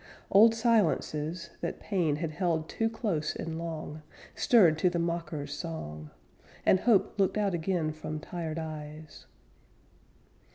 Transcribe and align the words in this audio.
Old 0.31 0.55
silences, 0.55 1.51
that 1.61 1.79
pain 1.79 2.15
Had 2.15 2.31
held 2.31 2.67
too 2.67 2.89
close 2.89 3.35
and 3.35 3.59
long, 3.59 4.01
Stirred 4.33 4.75
to 4.79 4.89
the 4.89 4.97
mocker's 4.97 5.53
song, 5.53 6.09
And 6.65 6.79
hope 6.79 7.19
looked 7.19 7.37
out 7.37 7.53
again 7.53 7.91
From 7.91 8.19
tired 8.19 8.57
eyes. 8.57 9.27